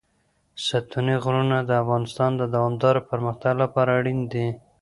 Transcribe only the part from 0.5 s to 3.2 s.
ستوني غرونه د افغانستان د دوامداره